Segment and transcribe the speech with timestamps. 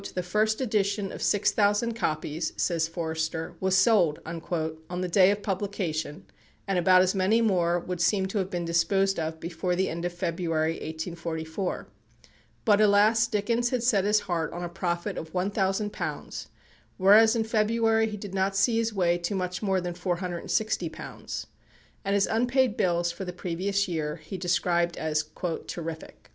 [0.15, 5.43] "The first edition of six thousand copies," says Forster, "was sold" on the day of
[5.43, 6.25] publication,
[6.67, 10.03] and about as many more would seem to have been disposed of before the end
[10.03, 11.87] of February, 1844.
[12.65, 16.47] But, alas, Dickens had set his heart on a profit of £1,000,
[16.97, 21.45] whereas in February he did not see his way to much more than £460,
[22.03, 25.25] and his unpaid bills for the previous year he described as
[25.67, 26.29] "terrific."